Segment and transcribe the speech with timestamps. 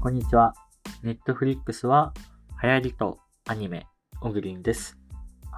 [0.00, 0.54] こんにちは。
[1.02, 2.14] ネットフリックスは
[2.62, 3.88] 流行りとアニメ、
[4.20, 4.96] オグリンです。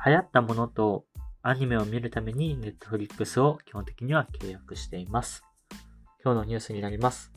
[0.06, 1.04] 流行ったものと
[1.42, 5.44] アニメを見るためにネットフリックスを基本的には契約しています。
[6.24, 7.30] 今日のニュースになります。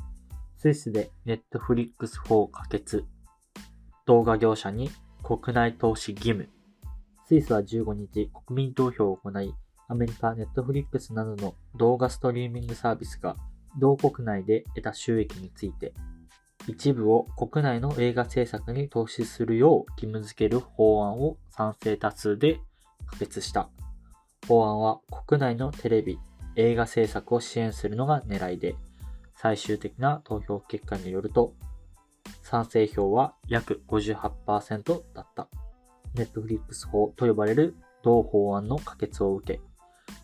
[0.58, 3.04] スイスでネットフリックス法可決。
[4.06, 4.90] 動画業者に
[5.24, 6.48] 国内投資義務。
[7.28, 9.54] スイスは15日国民投票を行い、
[9.90, 13.36] アメリカネットフリックスなどの動画ストリーミングサービスが
[13.78, 15.94] 同国内で得た収益について
[16.68, 22.60] 一部を国内の映画制作に投資するよう義務付ける法案を賛成多数で
[23.06, 23.70] 可決した。
[24.48, 26.20] 法案は国内のテレビ、
[26.56, 28.76] 映画制作を支援するのが狙いで、
[29.36, 31.54] 最終的な投票結果によると、
[32.42, 35.50] 賛成票は約58%だった。
[36.16, 39.62] ネットフリックス法と呼ばれる同法案の可決を受け、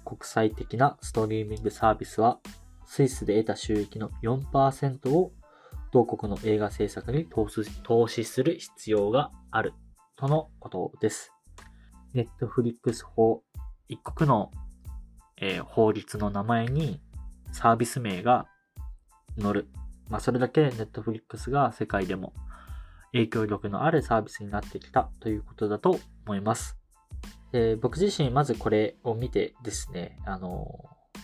[0.05, 2.39] 国際的なストリーミングサービスは、
[2.85, 5.31] スイスで得た収益の4%を
[5.91, 7.27] 同国の映画制作に
[7.83, 9.73] 投資する必要がある
[10.15, 11.31] とのことです。
[12.13, 13.43] ネットフリックス法、
[13.87, 14.51] 一国の、
[15.37, 17.01] えー、法律の名前に
[17.51, 18.47] サービス名が
[19.41, 19.67] 載る。
[20.09, 22.33] まあ、それだけネットフリックスが世界でも
[23.11, 26.77] 影響力のあるサービスになってきたということだと思います。
[27.51, 31.19] で僕自身まずこれを見てですね、あのー、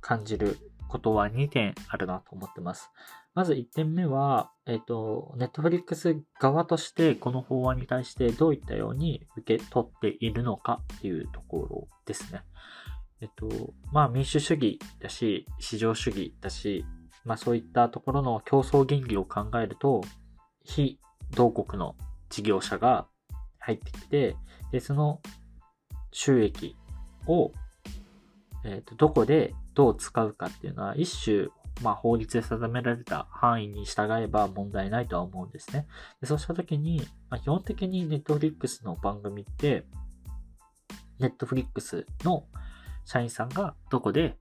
[0.00, 0.58] 感じる
[0.90, 2.90] ことは2点あるなと思ってます。
[3.34, 12.42] まず1点目は、えっ、ー、と、ネットフリックス側としてこの法案に対してどういったように受け取っているのかっていうところですね。
[13.20, 13.48] えっと、
[13.92, 16.84] まあ民主主義だし、市場主義だし、
[17.24, 20.02] まあそういったところの競争原理を考えると、
[20.64, 20.98] 非
[21.36, 21.94] 同国の
[22.30, 23.06] 事業者が
[23.60, 24.36] 入ってきて、
[24.72, 25.20] で、その
[26.12, 26.76] 収益
[27.26, 27.52] を、
[28.64, 31.48] えっ、と、どこでどう使うかっていうのは一種、
[31.82, 35.86] まあ、法律で定められた範囲に従えば問題ないとは思うんですね。
[36.20, 39.84] でそうしたときに、まあ、基本的に Netflix の番組って、
[41.20, 42.46] Netflix の
[43.04, 44.36] 社員さんがどこで、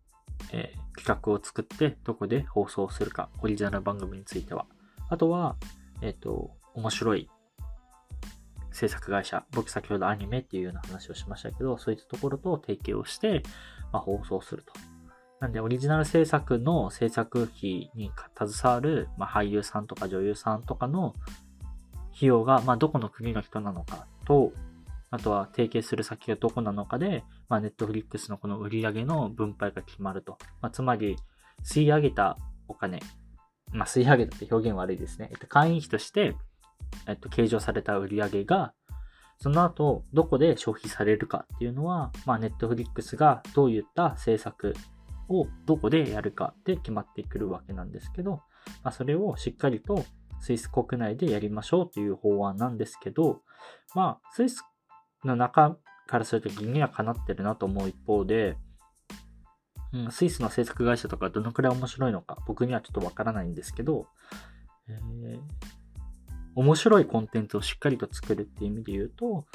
[0.51, 4.65] えー、企画を作ってどこで放送するか、オリジナル番組については。
[5.09, 5.57] あとは、
[6.01, 7.29] えっ、ー、と、面白い
[8.71, 13.43] 制作会社、僕先ほどアニメっていうような話をしましたけど、そういったところと提携をして、
[13.91, 14.73] まあ、放送すると。
[15.39, 21.15] なんで、オリジナル制作の制作費に携わる、まあ、俳優さんとか女優さんとかの
[22.15, 24.51] 費用が、まあ、どこの国の人なのかと、
[25.11, 30.37] あとは提携する先がどこなのかで、まあ、ネットフリックスのこの売り上げの分配が決まると。
[30.61, 31.17] まあ、つまり、
[31.63, 32.99] 吸い上げたお金、
[33.71, 35.29] まあ、吸い上げたって表現悪いですね。
[35.31, 36.35] えっと、会員費として、
[37.07, 38.73] えっと、計上された売り上げが、
[39.37, 44.75] その後、どこで消費されるかっていうのは、まあ、ネットフリックスがどういった制作
[45.29, 48.41] をどこでやるかで決まってくるわけなんですけど、
[48.83, 50.03] まあ、それをしっかりと
[50.41, 53.41] スイス国内でやりましょうという法案なんですけど、
[53.95, 54.63] まあ、スイス
[55.23, 58.57] の中からすると義にはかなってるなと思う一方で、
[59.93, 64.07] うん、スイスの制作会社とかどのくらい面白いのか僕にはちょっとわからないんですけど、
[64.87, 65.39] えー、
[66.55, 69.45] 面白いコンテンツをしっかりと作るっていう意味で言うと、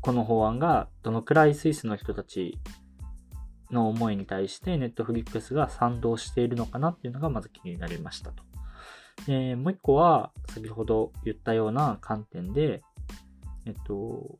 [0.00, 2.58] この法案がどのくらいスイスの人たち
[3.70, 8.42] の思いに対してネットフリックスが賛同しているのかなっていうのがまず気になりましたと。
[9.26, 12.82] でもう一個は先ほど言ったような観点で、
[13.66, 14.36] えっと、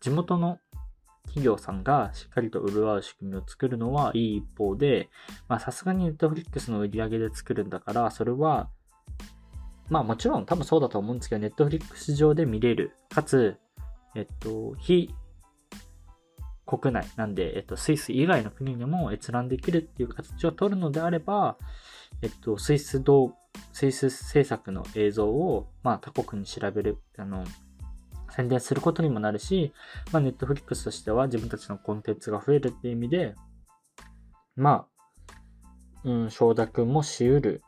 [0.00, 0.58] 地元の
[1.26, 5.10] 企業さんがしっかりと潤う仕組みを作るのはいい一方で、
[5.60, 8.70] さすがにネットフリックスの売り上げで作るんだから、それは、
[9.88, 12.92] まあもちろん多分そうだと思うんですけど、ネットフリックス上で見れる。
[13.10, 13.58] かつ、
[14.14, 15.14] えっと、非
[16.66, 21.56] 国内なんで、えっと、スイス以外の国にも閲覧できるっていう形を取るのであれば、
[22.22, 23.34] えっと、スイス同、
[23.72, 27.44] スイス制作の映像を、まあ、他国に調べる、あの、
[28.30, 29.72] 宣伝することにもなるし、
[30.12, 33.34] まあ、ネットフリックスとしては自分たちのコンテンツが増えるっていう意味で、
[34.56, 34.86] ま
[35.24, 35.38] あ、
[36.04, 37.62] うん、承諾もし得る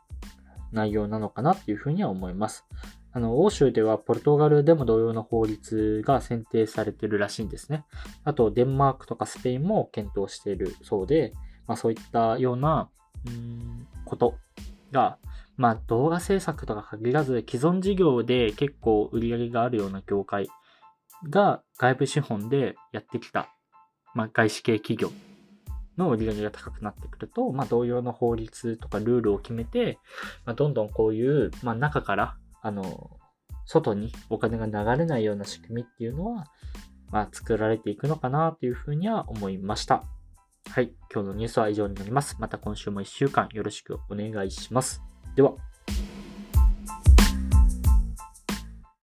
[0.71, 2.65] 内容なのかなっていうふうには思います。
[3.11, 7.85] あの、欧州ではポルトガルでも同様の法律が選定されてるらしいんですね。
[8.23, 11.33] あと、デンマークとかスペインも検討しているそうで、
[11.67, 12.89] まあそういったような、
[13.25, 14.35] うん、こと
[14.91, 15.17] が、
[15.57, 20.47] まあ動画制作とか限らず、既存事業で結構売り上げがあるような業界
[21.29, 23.49] が外部資本でやってきた、
[24.13, 25.11] まあ外資系企業
[25.97, 29.97] の売り上げが高くなってくると、まあ同様の法律とかルールを決めて、
[30.45, 33.11] まあ、どんどんこういう、まあ中からあの、
[33.65, 36.45] 外にお金が流れないような仕組みっていうのは、
[37.11, 40.03] まあ、作られていくのかなというふうには思いました。
[40.69, 40.93] はい。
[41.11, 42.37] 今日のニュースは以上になります。
[42.39, 45.01] また今週も1週間よろしくお願いします。
[45.35, 45.53] では。